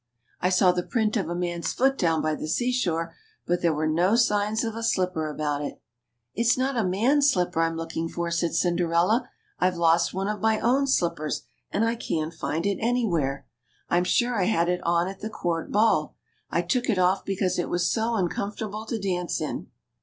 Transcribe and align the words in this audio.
I 0.39 0.49
saw 0.49 0.71
the 0.71 0.81
print 0.81 1.15
of 1.15 1.29
a 1.29 1.35
man's 1.35 1.73
foot 1.73 1.95
down 1.95 2.23
by 2.23 2.33
the 2.33 2.47
seashore, 2.47 3.13
but 3.45 3.61
there 3.61 3.71
were 3.71 3.85
no 3.85 4.15
signs 4.15 4.63
of 4.63 4.75
a 4.75 4.81
slipper 4.81 5.29
about 5.29 5.61
it." 5.61 5.75
CINDERELLA 5.75 5.75
UP 5.75 5.75
TO 5.75 6.35
DATE. 6.39 6.45
17 6.45 6.45
Tilt's 6.47 6.57
not 6.57 6.77
a 6.83 6.89
man's 6.89 7.29
slipper 7.31 7.61
I'm 7.61 7.77
looking 7.77 8.09
for/' 8.09 8.33
said 8.33 8.55
Cinderella; 8.55 9.29
I've 9.59 9.77
lost 9.77 10.11
one 10.11 10.27
of 10.27 10.41
my 10.41 10.59
own 10.59 10.87
slippers, 10.87 11.43
and 11.69 11.85
I 11.85 11.93
can't 11.93 12.33
find 12.33 12.65
it 12.65 12.79
anywhere. 12.81 13.45
I'm 13.91 14.03
sure 14.03 14.41
I 14.41 14.45
had 14.45 14.69
it 14.69 14.81
on 14.81 15.07
at 15.07 15.19
the 15.19 15.29
court 15.29 15.71
ball; 15.71 16.15
I 16.49 16.63
took 16.63 16.89
it 16.89 16.97
off 16.97 17.23
because 17.23 17.59
it 17.59 17.69
was 17.69 17.87
so 17.87 18.13
uncom 18.13 18.55
fortable 18.57 18.87
to 18.87 18.97
dance 18.99 19.39
in." 19.39 19.67